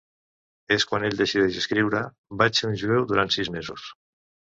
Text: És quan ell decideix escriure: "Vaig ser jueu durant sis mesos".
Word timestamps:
És 0.75 0.85
quan 0.91 1.03
ell 1.09 1.17
decideix 1.19 1.59
escriure: 1.61 2.01
"Vaig 2.39 2.57
ser 2.61 2.71
jueu 2.85 3.05
durant 3.13 3.31
sis 3.37 3.53
mesos". 3.59 3.85